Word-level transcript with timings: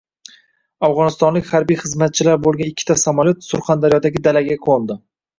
Video: 0.27 0.75
Afg‘onistonlik 0.87 1.49
harbiy 1.49 1.77
xizmatchilar 1.81 2.39
bo‘lgan 2.45 2.71
ikkita 2.71 2.95
vertolyot 3.01 3.45
Surxondaryodagi 3.49 4.23
dalaga 4.29 4.57
qo‘ndi 4.65 4.97